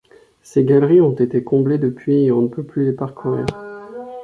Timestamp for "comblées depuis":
1.43-2.25